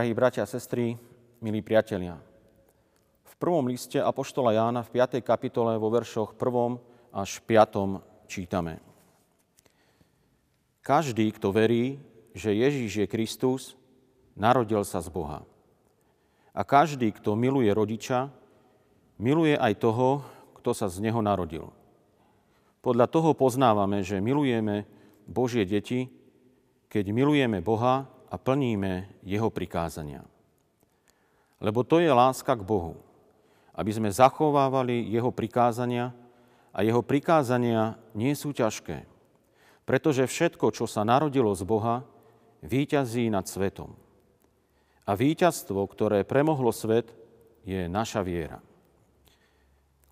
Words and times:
Drahí 0.00 0.16
bratia 0.16 0.40
a 0.40 0.48
sestry, 0.48 0.96
milí 1.44 1.60
priatelia, 1.60 2.16
v 3.20 3.34
prvom 3.36 3.68
liste 3.68 4.00
Apoštola 4.00 4.56
Jána 4.56 4.80
v 4.80 4.96
5. 4.96 5.20
kapitole 5.20 5.76
vo 5.76 5.92
veršoch 5.92 6.32
1. 6.40 7.12
až 7.12 7.36
5. 7.44 8.00
čítame. 8.24 8.80
Každý, 10.80 11.28
kto 11.36 11.52
verí, 11.52 12.00
že 12.32 12.56
Ježíš 12.56 13.04
je 13.04 13.06
Kristus, 13.12 13.76
narodil 14.40 14.80
sa 14.88 15.04
z 15.04 15.12
Boha. 15.12 15.44
A 16.56 16.64
každý, 16.64 17.12
kto 17.12 17.36
miluje 17.36 17.68
rodiča, 17.68 18.32
miluje 19.20 19.52
aj 19.52 19.84
toho, 19.84 20.24
kto 20.56 20.72
sa 20.72 20.88
z 20.88 21.04
neho 21.04 21.20
narodil. 21.20 21.68
Podľa 22.80 23.04
toho 23.04 23.36
poznávame, 23.36 24.00
že 24.00 24.16
milujeme 24.24 24.88
Božie 25.28 25.68
deti, 25.68 26.08
keď 26.88 27.12
milujeme 27.12 27.60
Boha 27.60 28.08
a 28.30 28.38
plníme 28.38 29.10
Jeho 29.26 29.50
prikázania. 29.50 30.22
Lebo 31.60 31.82
to 31.82 31.98
je 31.98 32.08
láska 32.08 32.56
k 32.56 32.62
Bohu, 32.64 32.96
aby 33.74 33.90
sme 33.90 34.08
zachovávali 34.08 35.10
Jeho 35.10 35.34
prikázania 35.34 36.14
a 36.70 36.86
Jeho 36.86 37.02
prikázania 37.02 37.98
nie 38.14 38.32
sú 38.38 38.54
ťažké, 38.54 39.04
pretože 39.84 40.24
všetko, 40.24 40.70
čo 40.70 40.86
sa 40.86 41.02
narodilo 41.02 41.50
z 41.52 41.66
Boha, 41.66 42.06
výťazí 42.62 43.28
nad 43.28 43.44
svetom. 43.50 43.92
A 45.04 45.18
víťazstvo, 45.18 45.82
ktoré 45.90 46.22
premohlo 46.22 46.70
svet, 46.70 47.10
je 47.66 47.90
naša 47.90 48.22
viera. 48.22 48.62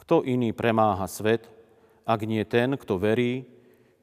Kto 0.02 0.26
iný 0.26 0.50
premáha 0.50 1.06
svet, 1.06 1.46
ak 2.08 2.20
nie 2.24 2.42
ten, 2.48 2.74
kto 2.74 2.98
verí, 2.98 3.46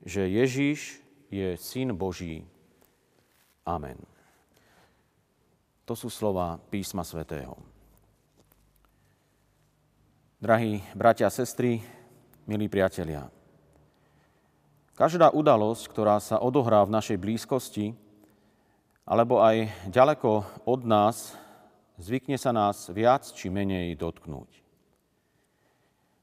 že 0.06 0.30
Ježíš 0.30 1.02
je 1.34 1.58
Syn 1.58 1.97
Boží. 1.97 2.45
Amen. 3.66 3.98
To 5.90 5.98
sú 5.98 6.10
slova 6.10 6.62
písma 6.70 7.02
svätého. 7.02 7.58
Drahí 10.38 10.82
bratia 10.94 11.28
a 11.28 11.34
sestry, 11.34 11.82
milí 12.46 12.70
priatelia, 12.70 13.26
Každá 14.96 15.28
udalosť, 15.36 15.92
ktorá 15.92 16.24
sa 16.24 16.40
odohrá 16.40 16.80
v 16.88 16.96
našej 16.96 17.20
blízkosti, 17.20 17.92
alebo 19.04 19.44
aj 19.44 19.68
ďaleko 19.92 20.64
od 20.64 20.82
nás, 20.88 21.36
zvykne 22.00 22.40
sa 22.40 22.56
nás 22.56 22.88
viac 22.96 23.28
či 23.28 23.52
menej 23.52 23.92
dotknúť. 24.00 24.48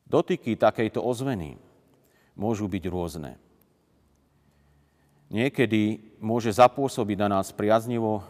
Dotyky 0.09 0.57
takejto 0.57 1.05
ozveny 1.05 1.61
môžu 2.33 2.65
byť 2.65 2.85
rôzne. 2.89 3.37
Niekedy 5.33 6.13
môže 6.21 6.53
zapôsobiť 6.53 7.17
na 7.25 7.41
nás 7.41 7.57
priaznivo, 7.57 8.21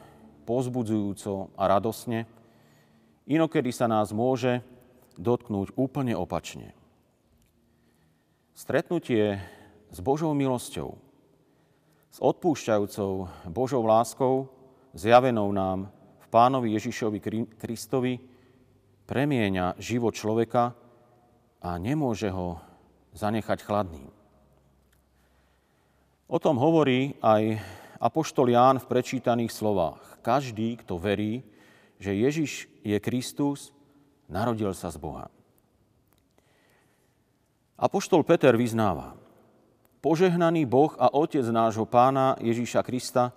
pozbudzujúco 0.46 1.50
a 1.58 1.66
radosne, 1.66 2.30
inokedy 3.26 3.74
sa 3.74 3.90
nás 3.90 4.14
môže 4.14 4.62
dotknúť 5.18 5.74
úplne 5.74 6.14
opačne. 6.14 6.78
Stretnutie 8.54 9.42
s 9.90 9.98
Božou 9.98 10.30
milosťou, 10.30 10.94
s 12.14 12.18
odpúšťajúcou 12.22 13.26
Božou 13.50 13.82
láskou, 13.82 14.46
zjavenou 14.94 15.50
nám 15.50 15.90
v 16.22 16.26
Pánovi 16.30 16.78
Ježišovi 16.78 17.18
Kristovi, 17.58 18.22
premieňa 19.10 19.74
život 19.82 20.14
človeka 20.14 20.78
a 21.58 21.70
nemôže 21.82 22.30
ho 22.30 22.62
zanechať 23.10 23.58
chladným. 23.66 24.21
O 26.32 26.40
tom 26.40 26.56
hovorí 26.56 27.12
aj 27.20 27.60
Apoštol 28.00 28.56
Ján 28.56 28.80
v 28.80 28.88
prečítaných 28.88 29.52
slovách. 29.52 30.00
Každý, 30.24 30.80
kto 30.80 30.96
verí, 30.96 31.44
že 32.00 32.16
Ježiš 32.16 32.72
je 32.80 32.96
Kristus, 33.04 33.68
narodil 34.32 34.72
sa 34.72 34.88
z 34.88 34.96
Boha. 34.96 35.28
Apoštol 37.76 38.24
Peter 38.24 38.56
vyznáva, 38.56 39.12
požehnaný 40.00 40.64
Boh 40.64 40.96
a 40.96 41.12
Otec 41.12 41.44
nášho 41.52 41.84
Pána 41.84 42.40
Ježíša 42.40 42.80
Krista, 42.80 43.36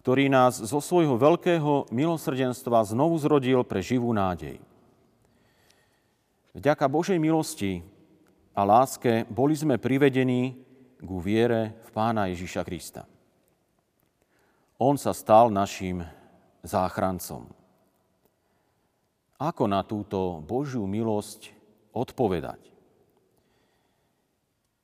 ktorý 0.00 0.32
nás 0.32 0.56
zo 0.56 0.80
svojho 0.80 1.20
veľkého 1.20 1.92
milosrdenstva 1.92 2.80
znovu 2.96 3.20
zrodil 3.20 3.60
pre 3.60 3.84
živú 3.84 4.16
nádej. 4.16 4.56
Vďaka 6.56 6.88
Božej 6.88 7.20
milosti 7.20 7.84
a 8.56 8.64
láske 8.64 9.28
boli 9.28 9.52
sme 9.52 9.76
privedení 9.76 10.64
ku 11.00 11.20
viere 11.20 11.76
v 11.84 11.88
Pána 11.92 12.28
Ježíša 12.32 12.64
Krista. 12.64 13.04
On 14.76 14.96
sa 14.96 15.16
stal 15.16 15.48
našim 15.48 16.04
záchrancom. 16.64 17.48
Ako 19.36 19.68
na 19.68 19.84
túto 19.84 20.40
Božiu 20.44 20.88
milosť 20.88 21.52
odpovedať? 21.92 22.60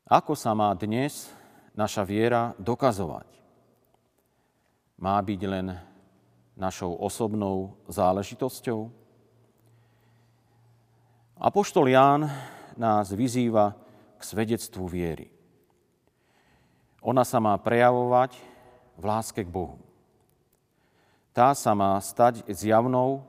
Ako 0.08 0.36
sa 0.36 0.52
má 0.52 0.72
dnes 0.76 1.32
naša 1.72 2.04
viera 2.04 2.52
dokazovať? 2.60 3.28
Má 5.00 5.16
byť 5.16 5.40
len 5.48 5.72
našou 6.52 6.92
osobnou 7.00 7.80
záležitosťou? 7.88 8.92
Apoštol 11.40 11.88
Ján 11.90 12.28
nás 12.76 13.08
vyzýva 13.10 13.74
k 14.20 14.22
svedectvu 14.22 14.84
viery. 14.84 15.41
Ona 17.02 17.26
sa 17.26 17.42
má 17.42 17.58
prejavovať 17.58 18.38
v 18.94 19.02
láske 19.02 19.42
k 19.42 19.50
Bohu. 19.50 19.82
Tá 21.34 21.50
sa 21.58 21.74
má 21.74 21.98
stať 21.98 22.46
zjavnou 22.46 23.26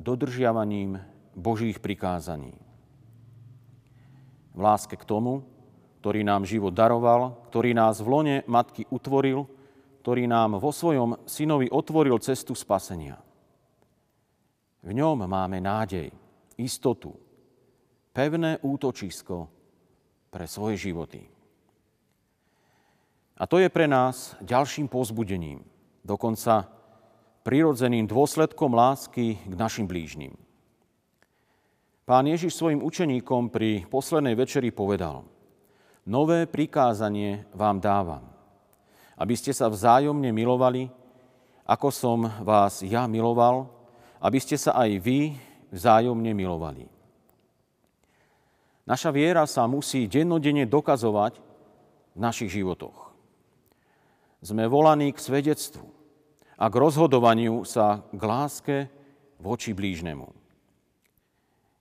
dodržiavaním 0.00 0.96
Božích 1.36 1.76
prikázaní. 1.76 2.56
V 4.52 4.60
láske 4.60 4.96
k 4.96 5.04
tomu, 5.04 5.44
ktorý 6.00 6.24
nám 6.24 6.48
život 6.48 6.72
daroval, 6.72 7.36
ktorý 7.52 7.76
nás 7.76 8.00
v 8.00 8.08
lone 8.08 8.36
matky 8.48 8.88
utvoril, 8.88 9.48
ktorý 10.02 10.26
nám 10.26 10.58
vo 10.58 10.74
svojom 10.74 11.28
synovi 11.30 11.70
otvoril 11.70 12.18
cestu 12.18 12.58
spasenia. 12.58 13.20
V 14.82 14.90
ňom 14.90 15.30
máme 15.30 15.62
nádej, 15.62 16.10
istotu, 16.58 17.14
pevné 18.10 18.58
útočisko 18.66 19.46
pre 20.28 20.44
svoje 20.50 20.90
životy. 20.90 21.31
A 23.42 23.50
to 23.50 23.58
je 23.58 23.66
pre 23.66 23.90
nás 23.90 24.38
ďalším 24.38 24.86
pozbudením, 24.86 25.66
dokonca 26.06 26.70
prirodzeným 27.42 28.06
dôsledkom 28.06 28.70
lásky 28.70 29.42
k 29.42 29.54
našim 29.58 29.90
blížnym. 29.90 30.38
Pán 32.06 32.30
Ježiš 32.30 32.54
svojim 32.54 32.78
učeníkom 32.86 33.50
pri 33.50 33.82
poslednej 33.90 34.38
večeri 34.38 34.70
povedal– 34.70 35.26
Nové 36.02 36.50
prikázanie 36.50 37.46
vám 37.54 37.78
dávam, 37.78 38.26
aby 39.14 39.38
ste 39.38 39.54
sa 39.54 39.70
vzájomne 39.70 40.34
milovali, 40.34 40.90
ako 41.62 41.94
som 41.94 42.26
vás 42.42 42.82
ja 42.82 43.06
miloval, 43.06 43.70
aby 44.18 44.42
ste 44.42 44.58
sa 44.58 44.74
aj 44.82 44.98
vy 44.98 45.38
vzájomne 45.70 46.34
milovali. 46.34 46.90
Naša 48.82 49.14
viera 49.14 49.46
sa 49.46 49.70
musí 49.70 50.10
dennodenne 50.10 50.66
dokazovať 50.66 51.38
v 51.38 52.18
našich 52.18 52.50
životoch. 52.50 53.11
Sme 54.42 54.66
volaní 54.66 55.14
k 55.14 55.22
svedectvu 55.22 55.86
a 56.58 56.66
k 56.66 56.74
rozhodovaniu 56.74 57.62
sa 57.62 58.02
k 58.10 58.22
láske 58.22 58.76
voči 59.38 59.70
blížnemu. 59.70 60.26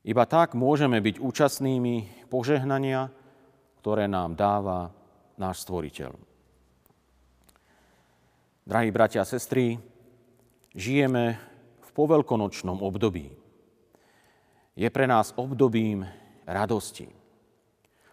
Iba 0.06 0.26
tak 0.30 0.54
môžeme 0.54 1.02
byť 1.02 1.18
účastnými 1.18 2.26
požehnania, 2.30 3.10
ktoré 3.82 4.06
nám 4.06 4.38
dáva 4.38 4.94
náš 5.42 5.66
Stvoriteľ. 5.66 6.14
Drahí 8.66 8.90
bratia 8.94 9.26
a 9.26 9.30
sestry, 9.30 9.82
žijeme 10.78 11.42
v 11.82 11.90
poveľkonočnom 11.98 12.78
období. 12.78 13.34
Je 14.78 14.90
pre 14.94 15.10
nás 15.10 15.34
obdobím 15.34 16.06
radosti. 16.46 17.10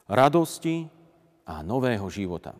Radosti 0.08 0.88
a 1.44 1.60
nového 1.60 2.08
života. 2.08 2.56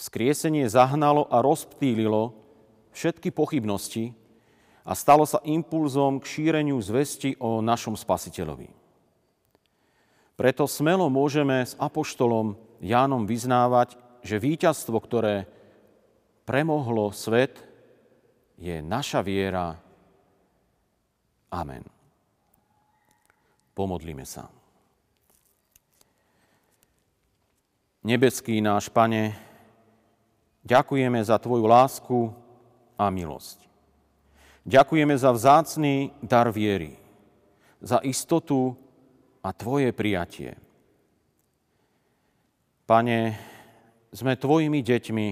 Vzkriesenie 0.00 0.64
zahnalo 0.64 1.28
a 1.28 1.44
rozptýlilo 1.44 2.32
všetky 2.96 3.28
pochybnosti 3.36 4.16
a 4.80 4.96
stalo 4.96 5.28
sa 5.28 5.44
impulzom 5.44 6.24
k 6.24 6.24
šíreniu 6.24 6.80
zvesti 6.80 7.36
o 7.36 7.60
našom 7.60 8.00
spasiteľovi. 8.00 8.72
Preto 10.40 10.64
smelo 10.64 11.12
môžeme 11.12 11.68
s 11.68 11.76
apoštolom 11.76 12.56
Jánom 12.80 13.28
vyznávať, 13.28 14.00
že 14.24 14.40
víťazstvo, 14.40 14.96
ktoré 15.04 15.44
premohlo 16.48 17.12
svet, 17.12 17.60
je 18.56 18.80
naša 18.80 19.20
viera. 19.20 19.76
Amen. 21.52 21.84
Pomodlíme 23.76 24.24
sa. 24.24 24.48
Nebeský 28.00 28.64
náš 28.64 28.88
Pane, 28.88 29.49
ďakujeme 30.64 31.20
za 31.24 31.36
Tvoju 31.38 31.64
lásku 31.66 32.18
a 32.98 33.08
milosť. 33.08 33.64
Ďakujeme 34.68 35.16
za 35.16 35.32
vzácný 35.32 36.12
dar 36.20 36.52
viery, 36.52 37.00
za 37.80 38.00
istotu 38.04 38.76
a 39.40 39.56
Tvoje 39.56 39.88
prijatie. 39.96 40.56
Pane, 42.84 43.18
sme 44.12 44.36
Tvojimi 44.36 44.84
deťmi 44.84 45.28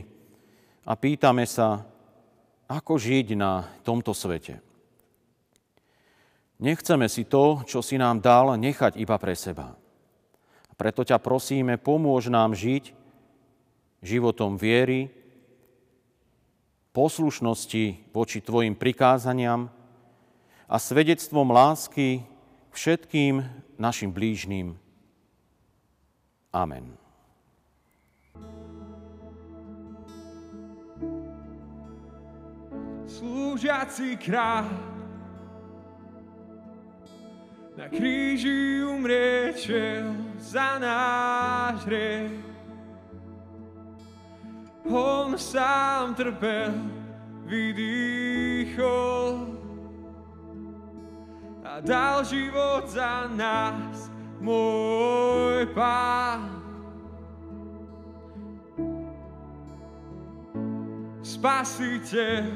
a 0.88 0.92
pýtame 0.96 1.44
sa, 1.44 1.84
ako 2.68 2.96
žiť 2.96 3.36
na 3.36 3.64
tomto 3.84 4.16
svete. 4.16 4.60
Nechceme 6.58 7.06
si 7.06 7.28
to, 7.28 7.62
čo 7.68 7.84
si 7.84 8.00
nám 8.00 8.18
dal, 8.18 8.58
nechať 8.58 8.98
iba 8.98 9.14
pre 9.20 9.36
seba. 9.38 9.78
Preto 10.78 11.02
ťa 11.02 11.18
prosíme, 11.18 11.74
pomôž 11.74 12.30
nám 12.30 12.54
žiť 12.54 12.94
životom 13.98 14.54
viery, 14.54 15.10
poslušnosti 16.92 18.12
voči 18.12 18.38
Tvojim 18.40 18.74
prikázaniam 18.74 19.68
a 20.68 20.76
svedectvom 20.76 21.48
lásky 21.48 22.24
všetkým 22.72 23.42
našim 23.78 24.12
blížným. 24.12 24.76
Amen. 26.52 26.96
Slúžiaci 33.08 34.20
kráľ 34.20 34.68
na 37.78 37.86
kríži 37.86 38.82
umriečel 38.84 40.10
za 40.38 40.82
náš 40.82 41.86
hriech. 41.86 42.47
On 44.88 45.36
sám 45.36 46.16
trpel, 46.16 46.72
vydýchol 47.44 48.88
a 51.60 51.84
dal 51.84 52.24
život 52.24 52.88
za 52.88 53.28
nás, 53.36 54.08
môj 54.40 55.68
pán. 55.76 56.56
Spasiteľ, 61.20 62.48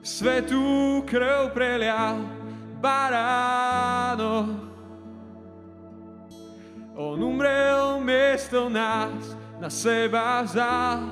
svetú 0.00 1.04
krv 1.04 1.52
prelial, 1.52 2.24
baráno. 2.80 4.75
On 6.96 7.20
umrel 7.20 8.00
miesto 8.00 8.72
nás, 8.72 9.36
na 9.60 9.68
seba 9.68 10.40
vzal. 10.40 11.04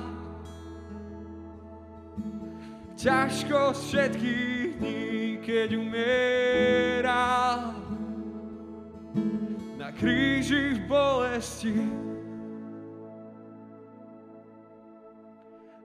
Ťažkosť 2.97 3.81
všetkých 3.85 4.81
dní, 4.81 5.37
keď 5.45 5.69
umieral. 5.77 7.77
Na 9.77 9.93
kríži 9.93 10.73
v 10.73 10.81
bolesti. 10.89 11.77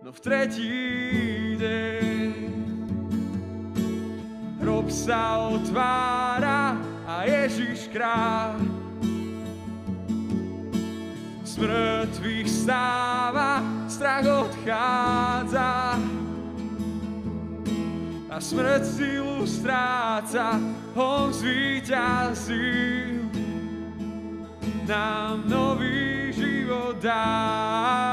No 0.00 0.17
v 0.17 0.19
tretí 0.25 0.81
deň 1.61 2.32
hrob 4.64 4.88
sa 4.88 5.44
otvára 5.44 6.81
a 7.05 7.29
Ježiš 7.29 7.93
kráľ 7.93 8.69
mŕtvych 11.60 12.48
stáva, 12.48 13.60
strach 13.88 14.24
odchádza 14.24 16.00
a 18.30 18.36
smrť 18.40 18.82
silu 18.84 19.44
stráca, 19.44 20.56
on 20.96 21.28
zvýťazil, 21.34 23.28
nám 24.88 25.44
nový 25.46 26.32
život 26.32 26.96
dá. 26.98 28.09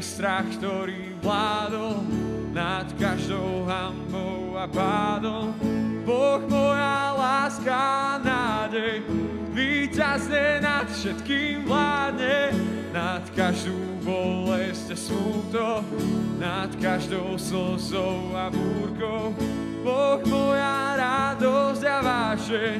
Strach, 0.00 0.48
ktorý 0.56 1.14
vládol 1.20 2.00
nad 2.50 2.88
každou 2.96 3.68
hambou 3.68 4.56
a 4.56 4.66
pádom. 4.66 5.54
Boh 6.02 6.42
moja 6.48 7.14
láska, 7.14 8.18
nádej, 8.24 9.04
víťazne 9.54 10.64
nad 10.64 10.88
všetkým 10.88 11.68
vládne, 11.68 12.50
nad 12.90 13.22
každú 13.36 13.76
bolesť 14.02 14.96
a 14.96 14.98
smúto, 14.98 15.66
nad 16.40 16.72
každou 16.80 17.36
slzou 17.38 18.34
a 18.34 18.48
búrkou. 18.50 19.36
Boh 19.84 20.20
moja 20.26 20.96
radosť 20.98 21.82
a 21.86 21.98
vášeň, 22.02 22.78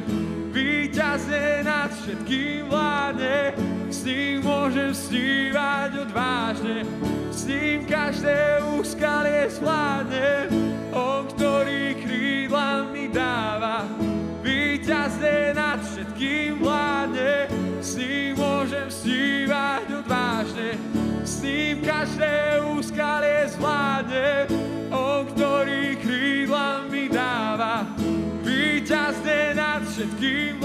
víťazne 0.50 1.62
nad 1.62 1.92
všetkým 1.92 2.66
vládne, 2.66 3.54
s 4.00 4.08
ním 4.08 4.40
môžem 4.40 4.96
snívať 4.96 6.08
odvážne, 6.08 6.88
s 7.28 7.44
ním 7.44 7.84
každé 7.84 8.64
úskalie 8.80 9.52
zvládne, 9.52 10.48
on, 10.88 11.28
ktorý 11.28 12.00
krídla 12.00 12.88
mi 12.96 13.12
dáva, 13.12 13.84
víťazne 14.40 15.52
nad 15.52 15.84
všetkým 15.84 16.64
vládne, 16.64 17.52
s 17.84 18.00
ním 18.00 18.40
môžem 18.40 18.88
snívať 18.88 19.84
odvážne, 19.92 20.80
s 21.20 21.44
ním 21.44 21.84
každé 21.84 22.64
úskalie 22.72 23.52
zvládne, 23.52 24.48
on, 24.96 25.28
ktorý 25.36 26.00
krídla 26.00 26.88
mi 26.88 27.04
dáva, 27.12 27.84
víťazne 28.48 29.52
nad 29.52 29.84
všetkým 29.84 30.56